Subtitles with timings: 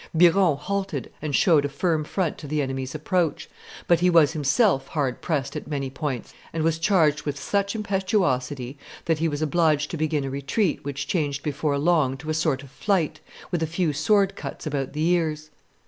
[0.15, 3.47] Biron halted and showed a firm front to the enemy's approach;
[3.87, 8.79] but he was himself hard pressed at many points, and was charged with such impetuosity
[9.05, 12.63] that he was obliged to begin a retreat which changed before long to a sort
[12.63, 13.19] of flight,
[13.51, 15.51] with a few sword cuts about the ears.